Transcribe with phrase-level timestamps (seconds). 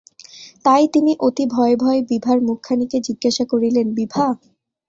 [0.65, 4.25] তাই তিনি অতি ভয়ে ভয়ে বিভার মুখখানিকে জিজ্ঞাসা করিলেন, বিভা?